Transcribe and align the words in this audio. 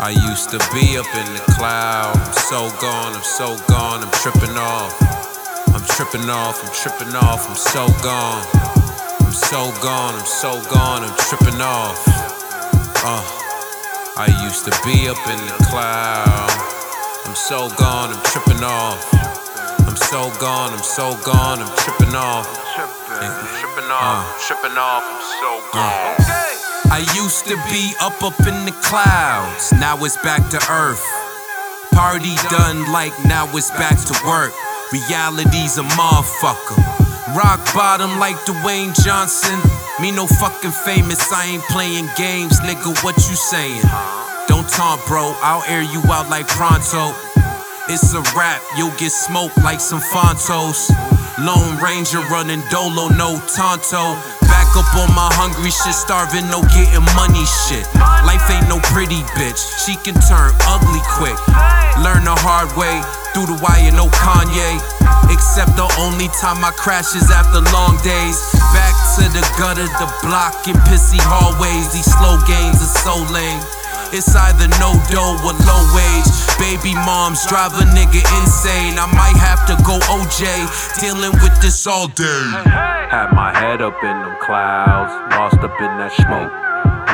I 0.00 0.16
used 0.32 0.48
to 0.48 0.58
be 0.72 0.96
up 0.96 1.04
in 1.12 1.28
the 1.36 1.44
cloud. 1.52 2.16
I'm 2.16 2.32
so 2.48 2.72
gone, 2.80 3.12
I'm 3.12 3.22
so 3.22 3.52
gone, 3.68 4.00
I'm 4.00 4.10
tripping 4.24 4.56
off. 4.56 4.96
I'm 5.76 5.84
tripping 5.92 6.24
off, 6.30 6.56
I'm 6.64 6.72
tripping 6.72 7.14
off, 7.14 7.44
I'm 7.44 7.54
so 7.54 7.84
gone. 8.00 8.40
I'm 9.20 9.36
so 9.36 9.68
gone, 9.84 10.14
I'm 10.16 10.24
so 10.24 10.56
gone, 10.72 11.04
I'm 11.04 11.12
tripping 11.28 11.60
off. 11.60 12.00
Uh, 13.04 13.20
I 14.16 14.32
used 14.48 14.64
to 14.64 14.72
be 14.88 15.04
up 15.12 15.20
in 15.28 15.36
the 15.52 15.68
cloud. 15.68 16.48
I'm 17.28 17.36
so 17.36 17.68
gone, 17.76 18.08
I'm 18.16 18.22
tripping 18.24 18.64
off. 18.64 19.04
I'm 19.84 19.96
so 20.08 20.32
gone, 20.40 20.72
I'm 20.72 20.82
so 20.82 21.12
gone, 21.28 21.60
I'm 21.60 21.76
tripping 21.76 22.16
off. 22.16 22.48
I'm 22.48 22.88
tripping, 22.88 23.60
tripping 23.60 23.90
off, 23.92 24.24
Uh. 24.24 24.48
tripping 24.48 24.78
off, 24.80 25.04
I'm 25.04 25.22
so 25.44 25.50
gone. 25.76 26.39
I 26.90 27.06
used 27.14 27.46
to 27.46 27.54
be 27.70 27.94
up 28.00 28.20
up 28.22 28.38
in 28.40 28.66
the 28.66 28.74
clouds, 28.82 29.72
now 29.72 29.96
it's 30.04 30.16
back 30.22 30.42
to 30.50 30.58
earth. 30.70 31.06
Party 31.92 32.34
done 32.50 32.90
like 32.92 33.12
now 33.24 33.46
it's 33.54 33.70
back 33.70 33.96
to 33.96 34.14
work. 34.26 34.52
Reality's 34.92 35.78
a 35.78 35.86
motherfucker. 35.94 36.82
Rock 37.36 37.62
bottom 37.74 38.18
like 38.18 38.34
Dwayne 38.42 38.92
Johnson. 39.04 39.58
Me 40.00 40.10
no 40.10 40.26
fucking 40.26 40.72
famous, 40.72 41.32
I 41.32 41.46
ain't 41.46 41.62
playing 41.70 42.08
games, 42.16 42.58
nigga. 42.60 42.90
What 43.04 43.16
you 43.16 43.36
saying? 43.38 43.82
Don't 44.48 44.68
taunt, 44.68 45.00
bro. 45.06 45.32
I'll 45.42 45.62
air 45.70 45.82
you 45.82 46.02
out 46.10 46.28
like 46.28 46.48
pronto. 46.48 47.14
It's 47.88 48.14
a 48.14 48.22
rap, 48.36 48.62
you'll 48.76 48.96
get 48.98 49.12
smoked 49.12 49.58
like 49.58 49.80
some 49.80 50.00
Frontos. 50.00 50.90
Lone 51.38 51.78
Ranger 51.82 52.20
running 52.30 52.62
dolo, 52.70 53.08
no 53.08 53.40
Tonto. 53.54 54.39
Up 54.70 54.86
on 54.96 55.12
my 55.12 55.28
hungry 55.34 55.68
shit, 55.68 55.92
starving, 55.92 56.46
no 56.48 56.62
getting 56.72 57.04
money 57.18 57.44
shit. 57.68 57.84
Life 58.24 58.46
ain't 58.48 58.70
no 58.70 58.78
pretty 58.94 59.20
bitch, 59.36 59.60
she 59.82 59.98
can 60.06 60.14
turn 60.30 60.54
ugly 60.64 61.02
quick. 61.18 61.36
Learn 62.00 62.24
the 62.24 62.32
hard 62.32 62.70
way, 62.78 63.02
through 63.34 63.50
the 63.50 63.58
wire, 63.60 63.90
no 63.92 64.06
Kanye. 64.08 64.78
Except 65.28 65.74
the 65.74 65.90
only 66.00 66.30
time 66.38 66.64
I 66.64 66.72
crash 66.74 67.12
is 67.18 67.28
after 67.28 67.60
long 67.74 67.98
days. 68.00 68.38
Back 68.72 68.94
to 69.18 69.28
the 69.34 69.42
gutter, 69.58 69.90
the 70.00 70.08
block, 70.22 70.56
and 70.70 70.78
pissy 70.88 71.20
hallways. 71.20 71.92
These 71.92 72.08
slow 72.08 72.38
games 72.46 72.80
are 72.80 72.94
so 73.04 73.14
lame. 73.34 73.60
It's 74.12 74.34
either 74.34 74.66
no 74.82 74.90
dough 75.06 75.38
or 75.46 75.54
low 75.54 75.82
wage. 75.94 76.26
Baby 76.58 76.94
moms 77.06 77.46
drive 77.46 77.72
a 77.78 77.86
nigga 77.94 78.20
insane. 78.42 78.98
I 78.98 79.06
might 79.14 79.38
have 79.38 79.62
to 79.70 79.74
go 79.86 79.98
OJ, 80.10 80.44
dealing 81.00 81.32
with 81.42 81.54
this 81.62 81.86
all 81.86 82.08
day. 82.08 82.42
Had 83.08 83.32
my 83.32 83.54
head 83.54 83.80
up 83.80 84.02
in 84.02 84.16
them 84.20 84.36
clouds, 84.42 85.12
lost 85.34 85.62
up 85.62 85.78
in 85.80 85.92
that 85.98 86.12
smoke, 86.12 86.52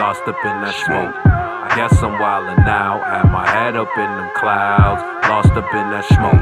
lost 0.00 0.22
up 0.26 0.40
in 0.44 0.56
that 0.64 0.74
smoke. 0.84 1.14
I 1.24 1.74
guess 1.76 2.02
I'm 2.02 2.16
wildin' 2.16 2.64
now. 2.64 3.02
Had 3.04 3.30
my 3.30 3.46
head 3.46 3.76
up 3.76 3.92
in 3.96 4.10
them 4.16 4.30
clouds, 4.34 5.02
lost 5.28 5.52
up 5.52 5.68
in 5.74 5.90
that 5.92 6.04
smoke, 6.08 6.40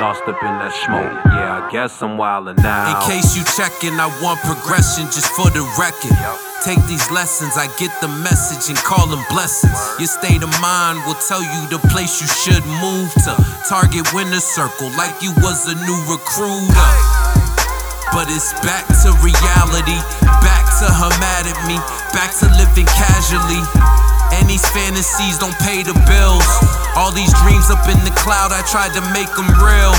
lost 0.00 0.24
up 0.24 0.40
in 0.40 0.54
that 0.56 0.72
smoke. 0.72 1.12
Yeah, 1.28 1.60
I 1.60 1.68
guess 1.68 2.00
I'm 2.00 2.16
wildin' 2.16 2.56
now. 2.64 2.88
In 2.88 2.96
case 3.04 3.36
you 3.36 3.44
checkin', 3.44 4.00
I 4.00 4.08
want 4.24 4.40
progression 4.40 5.04
just 5.12 5.28
for 5.36 5.52
the 5.52 5.60
record. 5.76 6.16
Take 6.64 6.80
these 6.88 7.04
lessons, 7.12 7.60
I 7.60 7.68
get 7.76 7.92
the 8.00 8.08
message 8.24 8.72
and 8.72 8.80
call 8.80 9.04
them 9.12 9.20
blessings. 9.28 9.76
Your 10.00 10.08
state 10.08 10.40
of 10.40 10.48
mind 10.64 11.04
will 11.04 11.20
tell 11.28 11.44
you 11.44 11.60
the 11.68 11.80
place 11.92 12.16
you 12.20 12.28
should 12.28 12.64
move 12.80 13.12
to. 13.28 13.32
Target 13.68 14.08
winner 14.16 14.40
circle 14.40 14.88
like 14.96 15.20
you 15.20 15.36
was 15.44 15.68
a 15.68 15.76
new 15.84 16.00
recruiter. 16.08 16.90
But 18.16 18.32
it's 18.32 18.56
back 18.64 18.88
to 19.04 19.08
reality, 19.20 20.00
back 20.40 20.64
to 20.80 20.88
her 20.88 21.12
mad 21.20 21.44
at 21.44 21.60
me, 21.68 21.76
back 22.16 22.32
to 22.40 22.48
living 22.56 22.88
casually. 22.88 23.62
And 24.40 24.48
these 24.48 24.64
fantasies 24.72 25.36
don't 25.36 25.54
pay 25.60 25.84
the 25.84 25.92
bills. 26.08 26.48
All 26.96 27.12
these 27.12 27.30
dreams 27.44 27.68
up 27.68 27.84
in 27.86 28.00
the 28.08 28.14
cloud, 28.16 28.56
I 28.56 28.64
tried 28.64 28.96
to 28.96 29.04
make 29.12 29.28
them 29.36 29.46
real. 29.60 29.92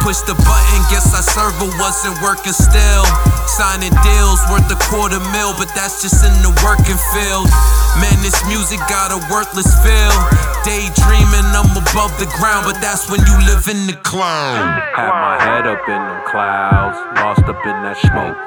Push 0.00 0.22
the 0.24 0.38
button, 0.38 0.80
guess 0.86 1.10
our 1.10 1.26
server 1.26 1.66
wasn't 1.82 2.14
working 2.22 2.54
still. 2.54 3.04
Signing 3.50 3.90
deals 4.06 4.38
worth 4.46 4.70
a 4.70 4.78
quarter 4.86 5.18
mil, 5.34 5.50
but 5.58 5.66
that's 5.74 5.98
just 5.98 6.22
in 6.22 6.30
the 6.46 6.54
working 6.62 6.96
field. 7.10 7.50
Man, 7.98 8.14
this 8.22 8.38
music 8.46 8.78
got 8.86 9.10
a 9.10 9.18
worthless 9.26 9.66
feel. 9.82 10.14
Daydreaming, 10.62 11.50
I'm 11.50 11.74
above 11.74 12.14
the 12.22 12.30
ground, 12.38 12.70
but 12.70 12.78
that's 12.78 13.10
when 13.10 13.18
you 13.26 13.36
live 13.50 13.66
in 13.66 13.90
the 13.90 13.98
cloud. 14.06 14.62
Had 14.94 15.10
my 15.10 15.36
head 15.42 15.66
up 15.66 15.82
in 15.90 15.98
them 15.98 16.22
clouds, 16.30 16.96
lost 17.18 17.42
up 17.50 17.58
in 17.66 17.76
that 17.82 17.98
smoke, 17.98 18.38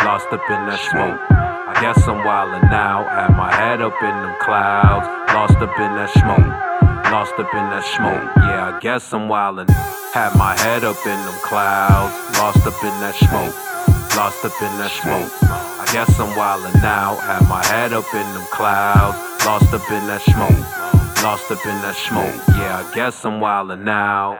lost 0.00 0.32
up 0.32 0.42
in 0.48 0.60
that 0.64 0.80
smoke. 0.88 1.43
Guess 1.84 2.08
I'm 2.08 2.24
wildin' 2.24 2.70
now. 2.70 3.04
Had 3.04 3.36
my 3.36 3.52
head 3.52 3.82
up 3.82 3.92
in 4.00 4.08
them 4.08 4.34
clouds, 4.40 5.06
lost 5.34 5.58
up 5.58 5.78
in 5.78 5.92
that 6.00 6.08
smoke, 6.16 7.12
lost 7.12 7.34
up 7.34 7.52
in 7.52 7.60
that 7.68 7.84
smoke. 7.84 8.24
Yeah, 8.38 8.72
I 8.74 8.80
guess 8.80 9.12
I'm 9.12 9.28
wildin'. 9.28 9.68
Had 10.14 10.34
my 10.38 10.56
head 10.56 10.82
up 10.82 10.96
in 11.04 11.20
them 11.26 11.38
clouds, 11.44 12.14
lost 12.38 12.66
up 12.66 12.82
in 12.82 12.94
that 13.04 13.14
smoke, 13.16 13.52
lost 14.16 14.42
up 14.46 14.56
in 14.62 14.72
that 14.80 14.92
smoke. 14.96 15.30
I 15.44 15.84
guess 15.92 16.18
I'm 16.18 16.32
wildin' 16.32 16.80
now. 16.80 17.16
Had 17.16 17.46
my 17.50 17.62
head 17.66 17.92
up 17.92 18.08
in 18.14 18.26
them 18.32 18.46
clouds, 18.50 19.18
lost 19.44 19.74
up 19.74 19.84
in 19.90 20.06
that 20.06 20.22
smoke, 20.22 21.22
lost 21.22 21.50
up 21.52 21.66
in 21.66 21.76
that 21.84 21.96
smoke. 21.96 22.56
Yeah, 22.56 22.80
I 22.80 22.94
guess 22.94 23.22
I'm 23.26 23.40
wildin' 23.40 23.84
now. 23.84 24.38